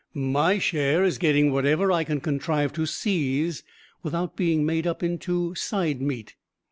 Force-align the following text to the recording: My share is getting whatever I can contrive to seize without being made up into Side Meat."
My 0.15 0.57
share 0.57 1.03
is 1.03 1.19
getting 1.19 1.51
whatever 1.51 1.91
I 1.91 2.03
can 2.03 2.21
contrive 2.21 2.73
to 2.73 2.87
seize 2.87 3.61
without 4.01 4.35
being 4.35 4.65
made 4.65 4.87
up 4.87 5.03
into 5.03 5.53
Side 5.53 6.01
Meat." 6.01 6.33